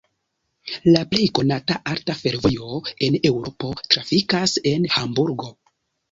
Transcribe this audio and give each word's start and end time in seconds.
La 0.93 1.01
plej 1.09 1.25
konata 1.39 1.75
alta 1.91 2.15
fervojo 2.21 2.69
en 3.07 3.17
Eŭropo 3.31 3.69
trafikas 3.95 4.55
en 4.71 4.89
Hamburgo. 4.95 5.51